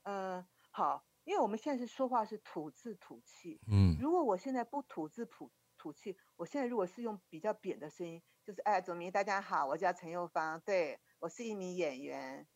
[0.04, 12.46] 呃，好，因为我们现在是说话是吐字吐气，嗯，如果我现在不吐字吐吐气，我现在如果是用比较扁的声音，就是哎，总明大家好，我叫陈幼芳，对我是一名演员。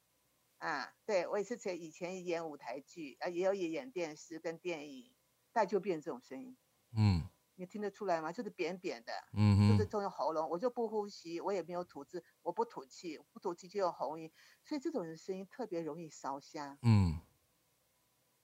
[0.58, 5.12] 啊，对我也是前以前演舞台剧，啊，也有演演电视跟电影，
[5.52, 6.56] 但就变这种声音，
[6.96, 7.23] 嗯，
[7.56, 8.32] 你听得出来吗？
[8.32, 14.30] 就是扁扁的，嗯就是中用喉咙，我就不呼吸，我也没有吐字，我不吐气，不吐气就有喉音，
[14.64, 17.20] 所以这种人声音特别容易烧香，嗯，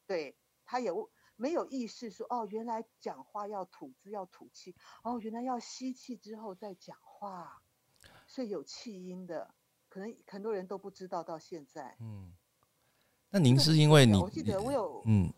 [0.07, 7.63] 对他有没有意识说，哦，原来讲话要吐字要吐气，哦，原来要吸气之后再讲话，
[8.27, 9.55] 所以有气音的。
[9.89, 11.97] 可能很多人都不知道到现在。
[11.99, 12.33] 嗯，
[13.31, 15.35] 那您是因为你，我记得我有，嗯，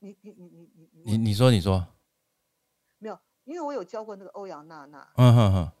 [0.00, 1.86] 你你你你你你你说你说，
[2.98, 5.12] 没有，因为我有教过那个欧阳娜娜。
[5.16, 5.72] 嗯哼哼。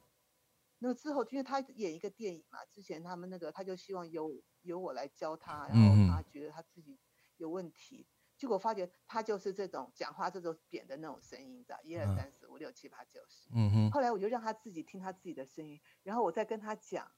[0.78, 6.98] 那个之后，因为她演一个电影嘛，之前他们那个她就希望由由我来教她，然后她觉得她自己
[7.38, 13.48] 有问题，结果发觉她就是这种讲话这种扁的那种声音的，一二三四五六七八九十。
[13.54, 13.90] 嗯哼。
[13.90, 17.10] 后来我就让她自己听她自己的声音，然后我再跟她讲。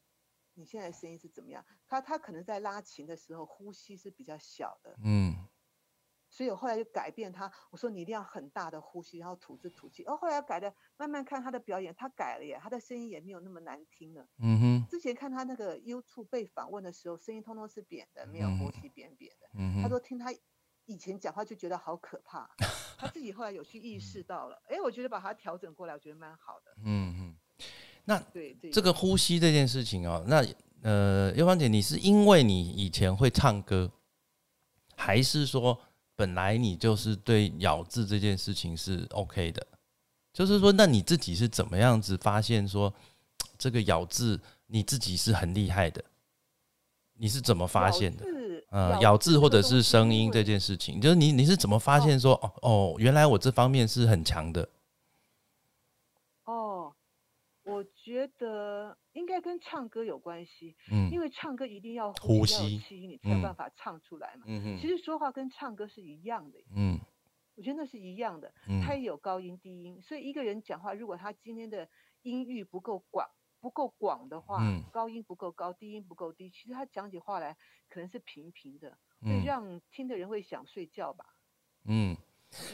[0.55, 1.65] 你现在声音是怎么样？
[1.87, 5.48] 他他可能在拉琴的时候呼吸是比较小的，嗯，
[6.31, 10.05] 所以我后来就改变他，我说你一定要很大的呼吸，然后吐字吐气。
[10.05, 14.27] 哦，后来改的，慢慢看他的表演，他改了耶，他的声音也没有那么难听了。
[14.39, 19.49] 嗯哼，之前看他那个 YouTube 被访问的时候，声音通通是扁的，没有呼吸扁扁的。
[19.55, 20.33] 嗯哼，他说听他
[20.87, 22.49] 以前讲话就觉得好可怕，
[22.99, 26.75] 他自己后来有去意识到了，哎，我觉得把他调整过来，我觉得蛮好的。
[26.85, 27.37] 嗯哼。
[28.05, 30.43] 那对这个呼吸这件事情哦，那
[30.81, 33.93] 呃，尤芳姐，你是因为你以前会唱歌，
[34.97, 35.79] 还是说
[36.19, 39.65] 本来你就是对咬字这件事情是 OK 的？
[40.33, 42.93] 就是说，那你自己是怎么样子发现说
[43.57, 46.03] 这个咬字你自己是很厉害的？
[47.15, 48.25] 你是怎么发现的？
[48.71, 54.69] 嗯，咬字或者是声音这件事情，就是你你是怎么发现说哦哦，原来我这方面是很强的？
[57.69, 64.45] 我觉得应该跟唱歌有关系，嗯，因为唱歌一定要呼吸，气你才有办法唱出来嘛。
[64.47, 66.99] 嗯嗯其实说话跟唱歌是一样的，嗯，
[67.57, 68.53] 我觉得那是一样的，
[68.83, 71.89] 它也有高音低音，所以一个人讲话，如果他今天的
[72.23, 73.29] 音域不够广，
[73.61, 77.57] 不够广的话，高音不够高，低音不够低，其实他讲起话来
[77.91, 81.37] 可能是平平的，会让听的人会想睡觉吧。
[81.85, 82.17] 嗯，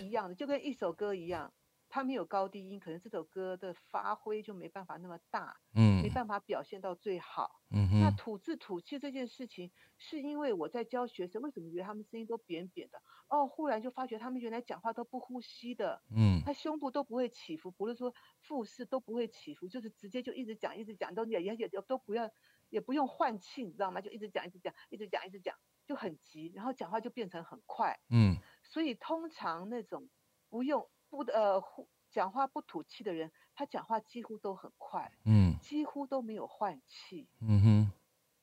[0.01, 1.53] 一样的，就跟一首歌一样。
[1.95, 7.61] 他没有高低音，可能这首歌的发挥就没办法那么大，嗯，没办法表现到最好。
[7.71, 8.01] 嗯哼。
[8.01, 13.01] 那吐字吐气这件事情，是因为我在教学生，为什么觉得他们声音都扁扁的？
[13.29, 22.29] 哦，忽然就发觉他们原来讲话都不呼吸的，嗯，他胸部都不会起伏，不是说腹式都不会起伏，就是直接就一直讲一直讲，都也也也都不要，
[22.71, 24.01] 也不用换气，你知道吗？
[24.01, 25.55] 就一直讲一直讲，一直讲一直讲，
[25.87, 28.35] 就很急，然后讲话就变成很快，嗯。
[28.65, 30.09] 所以通常那种
[30.51, 30.91] 不用。
[31.15, 31.63] 不呃，
[32.11, 37.93] 讲话不吐气的人，他讲话几乎都很快，嗯，几乎都没有换气，嗯哼，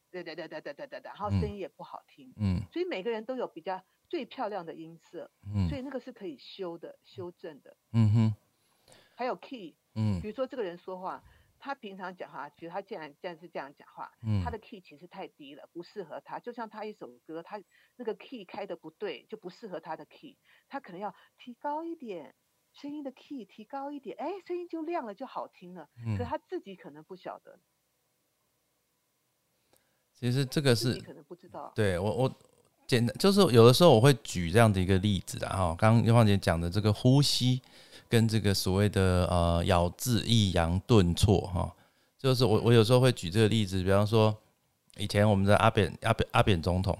[0.09, 8.35] 对对对对对对对，然后声音也不好听，嗯，所以每个人都有比较最漂亮的音色，嗯，所以那个是可以修的、修正的，嗯哼，
[9.15, 11.23] 还有 key，嗯，比如说这个人说话，
[11.59, 17.61] 他平常讲话，其实他既然既然是这样讲话，嗯，他的 key 其实太低了，不适合他，就像他一首歌，他
[17.95, 22.35] 那个 key 开的不对，就不适合他的 key，他可能要提高一点。
[22.73, 25.87] 声音的 key 提高一点，哎，声音就亮了，就好听了。
[26.05, 26.17] 嗯。
[26.17, 27.59] 可他自己可能不晓得。
[30.13, 31.71] 其实这个是可能不知道。
[31.75, 32.35] 对我，我
[32.87, 37.61] 简单就是有的时候我会举这样的一个例子啊，哈，刚刚叶芳姐讲的这个呼吸
[38.07, 41.75] 跟这个所谓的呃咬字抑扬顿挫哈，
[42.17, 44.35] 就是我我有时候会举这个例子，比方说
[44.97, 46.97] 以前我们的阿扁阿扁阿扁总统，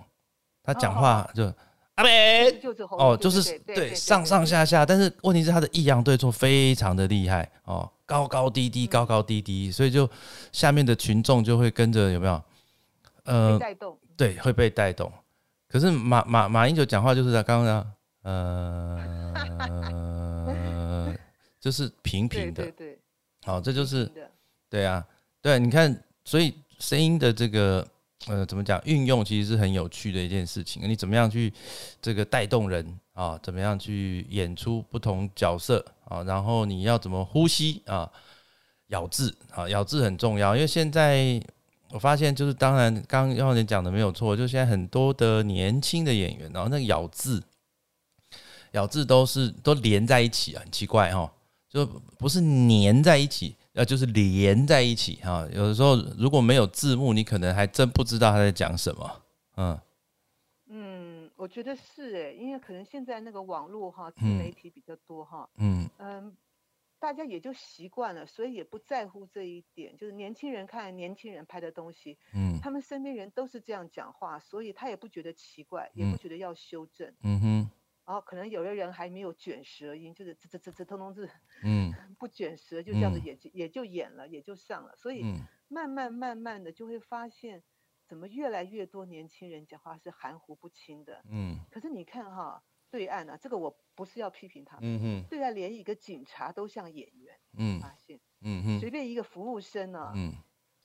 [0.63, 1.53] 他讲话就。
[2.01, 2.59] 阿北
[2.97, 7.47] 哦，就是对上上下下，但是问题是他的抑扬顿挫非常的厉害。
[7.65, 10.09] 哦，高高低低，高高低低，所以就
[10.51, 12.43] 下面的群众就会跟着有没有？
[13.25, 13.95] 呃，带动。
[14.17, 15.11] 对会被带动。
[15.67, 18.99] 可是马马马英九讲话就是在刚刚呃，
[21.61, 22.99] 就是平平的，对对，
[23.45, 24.11] 好，这就是
[24.69, 25.05] 对啊，
[25.41, 27.87] 对，你看，所以声音的这个。
[28.27, 28.79] 呃，怎么讲？
[28.85, 30.87] 运用其实是很有趣的一件事情。
[30.87, 31.51] 你怎么样去
[32.01, 33.39] 这个带动人啊？
[33.41, 36.21] 怎么样去演出不同角色啊？
[36.23, 38.09] 然后你要怎么呼吸啊？
[38.87, 40.53] 咬字啊，咬字很重要。
[40.53, 41.41] 因为现在
[41.89, 47.41] 我发现，就是当然，刚刚耀讲的没有错，就现在很多的年轻的演员，然后那个咬字，
[48.73, 51.31] 咬字都是都连在一起，很奇怪哈，
[51.69, 51.85] 就
[52.17, 53.55] 不是粘在一起。
[53.73, 59.23] 呃，就是连在一起哈，有的时候如果没有字幕，你可能还真不知道他在讲什么。
[59.55, 59.79] 嗯
[60.67, 65.49] 嗯，我觉得是哎，因为可能现在那个网络哈，自媒体比较多哈。
[65.57, 66.35] 嗯嗯，
[66.99, 69.95] 大家也就习惯了，所以也不在乎这一点。
[69.97, 77.13] 就是年轻人看年轻人拍的东西，嗯，他们身边人都是这样讲话，所以他也不觉得奇怪，也不觉得要修正。
[77.23, 77.69] 嗯哼。
[78.05, 81.29] 然后可能有的人还没有卷舌音，就是这这这这通通是，
[81.63, 85.23] 嗯， 不卷舌就这样子也就也就演了也就上了，所以
[85.67, 87.63] 慢慢慢慢的就会发现，
[88.07, 100.33] 怎么越来越多年轻人讲话是含糊不清的，嗯，可是你看哈，对岸啊，这个我不是要批评他们，嗯哼，对岸连一个警察都像演员，嗯，发现，嗯哼，随便一个服务生呢，嗯，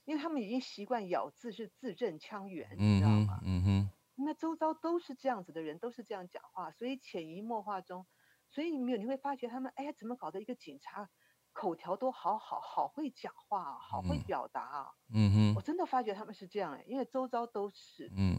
[0.05, 3.40] 因为他们已经习惯咬字是字正腔圆，你知道吗？
[3.42, 3.86] 嗯哼。
[4.27, 8.05] 那周遭都是这样子的人，都是这样讲话，所以潜移默化中，
[8.51, 10.43] 所以你没有你会发觉他们，哎呀，怎么搞的？
[10.43, 11.09] 一个警察
[11.53, 14.95] 口条都好好好会讲话，好会表达啊。
[15.15, 18.11] 嗯哼，我真的发觉他们是这样哎，因为周遭都是。
[18.17, 18.37] 嗯，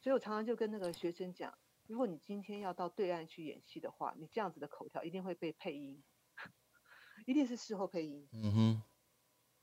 [0.00, 1.52] 所以我常常就跟那个学生讲，
[1.86, 6.02] 如果你今天要到对岸去演戏的话，你这样子的口条一定会被配音，
[7.26, 8.26] 一定是事后配音。
[8.32, 8.82] 嗯哼，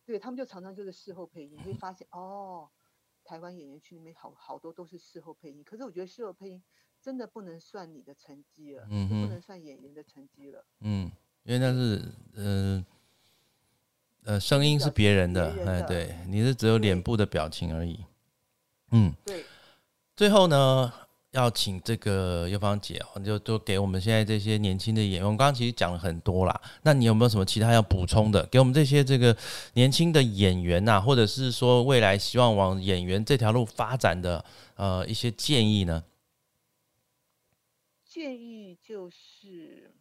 [0.05, 2.69] 对他们就常常就是事后配音，你会发现哦。
[3.23, 6.61] 台湾演员群里面好好多都是事后配音，可是我觉得事后配音
[7.01, 10.65] 真的不能算你的成绩了，嗯不能算演员的成绩了。
[10.81, 11.11] 嗯，
[11.43, 12.01] 因为那是，
[12.35, 12.85] 呃，
[14.23, 18.05] 呃，声音是别人的，哎，对，你是只有脸部的表情而已。
[18.91, 19.45] 嗯，对。
[20.15, 20.93] 最后呢？
[21.33, 25.23] 要请这个尤芳姐哦，就都给我们现在这些年轻的演员。
[25.23, 28.45] 我们刚刚其实讲了很多啦，那你有没有什么其他要补充的？
[28.47, 29.35] 给我们这些这个
[29.73, 36.03] 年轻的演员呐，或者是说未来希望往演员这条路发展的呃一些建议呢？
[38.05, 39.91] 建议就是，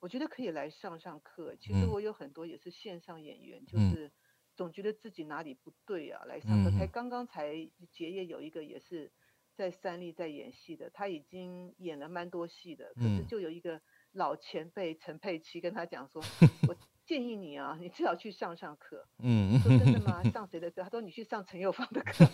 [0.00, 1.54] 我觉得可以来上上课。
[1.60, 4.10] 其实我有很多也是线上演员，就是
[4.56, 6.70] 总觉得自己哪里不对啊，来上课。
[6.70, 7.54] 才刚刚才
[7.92, 9.12] 结业有一个也是。
[9.58, 13.82] 在三立在演戏的，他已经演了蛮多戏的，可是就有一个
[14.12, 16.22] 老前辈陈佩琪跟他讲说：
[16.70, 20.22] “我建议你啊，你至少去上上课。”嗯，说真的吗？
[20.30, 20.84] 上谁的课？
[20.84, 22.24] 他说你去上陈友芳的课。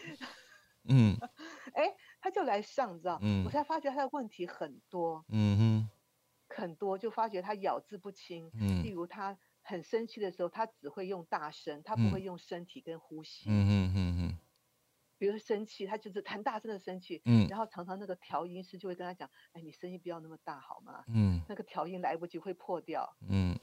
[0.84, 1.16] 嗯，
[1.72, 3.18] 哎，他就来上，你知道？
[3.22, 5.24] 嗯，我才发觉他的问题很多。
[5.28, 5.90] 嗯哼，
[6.54, 8.50] 很多，就发觉他咬字不清。
[8.60, 13.48] 嗯，例如他很生气的时候，他只会用大声，他不会用身体跟呼吸。
[13.48, 14.11] 嗯嗯嗯嗯。
[15.22, 17.22] 比如生气，他就是很大声的生气。
[17.26, 17.46] 嗯。
[17.46, 21.40] 然后常常那个调音师就会跟他讲：“哎，你声音不要那么大，好吗？”嗯。
[21.48, 23.16] 那个调音来不及会破掉。
[23.28, 23.56] 嗯。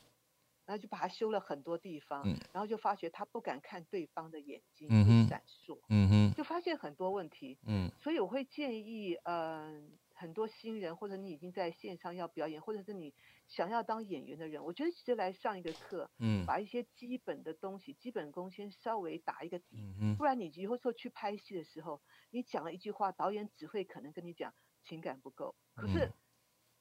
[0.65, 13.13] 然后就把他修了很多地方，嗯然后就发觉他不敢看对方的眼睛，会闪烁，嗯哼，就发现很多问题，嗯，所以我会建议，嗯，很多新人或者你已经在线上要表演，或者是你
[13.49, 26.13] 想要当演员的人，我觉得其实来上一个课，嗯，把一些基本的东西、基本功先稍微打一个底，嗯不然你以后说去拍戏的时候，你讲了一句话，导演只会可能跟你讲情感不够，可是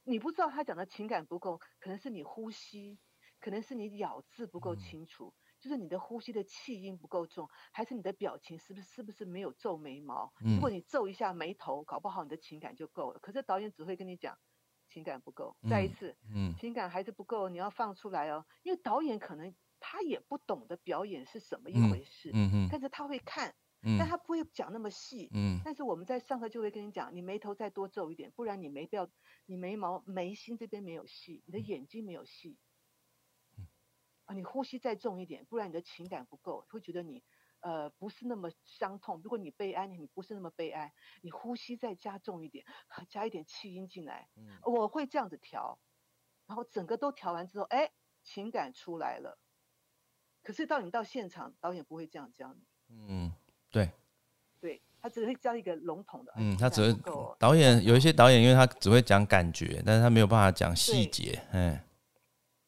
[0.05, 3.01] 你不知道他讲的情感不够，可能是你呼吸。
[3.41, 10.33] 可能是你咬字不够清楚，就是你的呼吸的气音不够重，还是你的表情是不是是不是没有皱眉毛？
[10.41, 13.21] 如果你皱一下眉头，搞不好你的情感就够了。
[13.21, 14.37] 可是导演只会跟你讲
[14.89, 18.45] 情感不够，再一次，嗯，情感还是不够，你要放出来哦。
[18.62, 23.55] 因为导演可能他也不懂得表演是什么一回事，嗯嗯，但是他会看，
[23.99, 25.61] 但他不会讲那么细，嗯。
[25.64, 29.09] 但是我们在上课就会跟你讲，你眉头再多皱一点，不然你眉标、
[29.47, 32.57] 你眉毛、眉心这边没有戏，你的眼睛没有戏。
[34.24, 37.22] 啊，你呼吸再重一点，不然你的情感不够，会觉得你，
[37.61, 39.20] 呃，不是那么伤痛。
[39.22, 40.92] 如果你悲哀，你不是那么悲哀，
[41.22, 42.64] 你呼吸再加重一点，
[43.09, 44.28] 加一点气音进来，
[44.62, 45.78] 我会这样子调，
[46.46, 47.90] 然后整个都调完之后，哎，
[48.22, 49.38] 情感出来了。
[50.42, 52.61] 可是到你到现场，导演不会这样教你。
[52.90, 53.32] 嗯，
[53.70, 53.90] 对，
[54.61, 56.32] 对他只会教一个笼统的。
[56.36, 56.98] 嗯，他只会
[57.38, 61.78] 导演有一些导演，因为他只会讲感觉，但是他没有办法讲细节，嗯。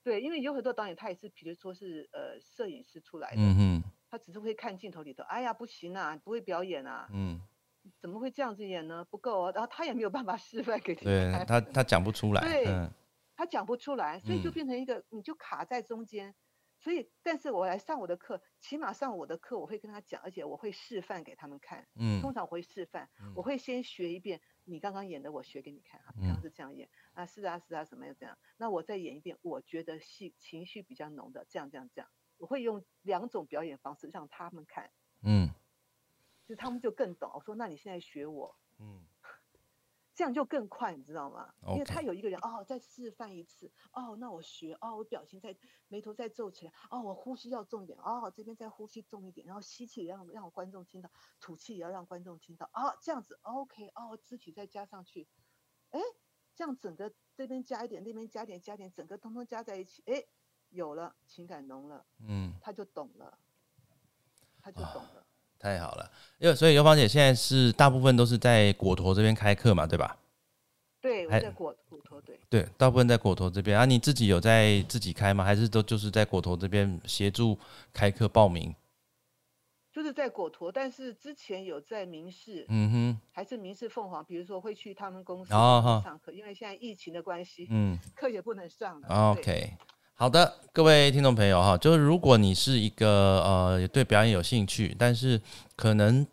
[0.02, 3.79] 对，因为有很多导演，他也是，比如说是呃摄影师出来的，嗯哼，
[4.10, 7.40] 他只是会看镜头里头，哎呀不行啊，不会表演啊，嗯，
[8.00, 9.04] 怎么会这样子演呢？
[9.10, 12.64] 不够啊，然后他也没有办法示范给你对他他讲不出来，对，
[13.36, 16.34] 他讲不出来，所以就变成一个，你就卡在中间。
[16.82, 21.86] 所以，但是我来上我的课，起码上我的课，我会跟他讲，而且我会示范给他们看。
[21.94, 28.38] 嗯，通常我会示范，我会先学一遍你刚刚演的，我学给你看啊，刚刚是这样演啊，是啊是啊，什么样怎样？
[28.56, 32.08] 那我再演一遍，我觉得戏情绪比较浓的，这样这样这样，
[32.40, 34.90] 我会用两种表演方式让他们看。
[35.22, 35.48] 嗯，
[36.46, 37.30] 就他们就更懂。
[37.34, 38.56] 我说，那你现在学我。
[38.78, 39.06] 嗯。
[40.12, 41.54] 这样就更快，你知道吗？
[41.68, 45.56] 因为他有一个人哦，再示范一次哦，那我学哦，我表情再
[45.88, 51.10] 眉头再皱起来哦，我呼吸要重一点哦，这边再呼吸重一点，然后吸气也让让观众听到，
[51.40, 55.26] 吐气也要让观众听到哦，这样子 OK 哦，肢体再加上去，
[55.88, 56.00] 哎，
[56.54, 60.22] 这样整个这边加一点，那边加点加点，整个通通加在一起，哎，
[60.70, 63.38] 有了情感浓了，嗯，他就懂了，
[64.62, 65.24] 他就懂了。
[65.58, 70.16] 太好了，因为所以尤芳姐现在是大部分都是在果陀这边开课嘛，对吧？
[71.02, 72.40] 对，我在果果陀对。
[72.48, 75.44] 对，大部分在果陀这边啊，你自己有在自己开吗？
[75.44, 77.58] 还是都就是在果陀这边协助
[77.92, 78.74] 开课报名？
[79.92, 89.32] 就是在果陀，但是之前有在明视，嗯哼，还是明视凤凰，比如说会去他们公司上课，因为现在疫情的关系，嗯，课也不能上了。
[89.32, 89.74] OK。
[90.20, 95.40] 好的，各位听众朋友哈，就是如果你是一个呃对表演有兴趣，但是
[95.74, 96.26] 可能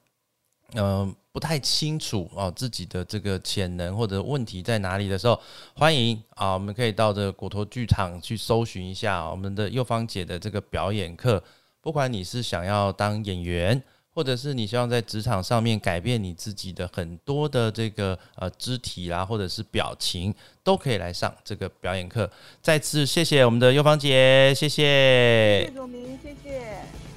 [0.73, 5.39] 嗯不太清楚哦自己的这个潜能或者问题在哪里的时候，
[5.73, 11.41] 欢迎啊，我们可以到这个骨头剧场去搜寻一下我们的右方姐的这个表演课，
[11.79, 13.81] 不管你是想要当演员。
[14.17, 22.27] 或者是你希望在职场上面改变你自己的很多的这个呃肢体啦，或者是表情，都可以来上这个表演课。
[22.59, 25.61] 再次谢谢我们的优芳姐，谢谢。
[25.61, 26.63] 谢谢总明，谢谢。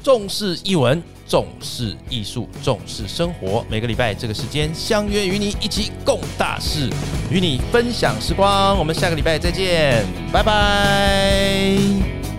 [0.03, 3.65] 重视艺文，重视艺术，重视生活。
[3.71, 6.91] 每个礼拜这个时间相约与你一起共大事，
[7.31, 8.79] 与你分享时光。
[8.79, 12.30] 我们下个礼拜再见，拜拜。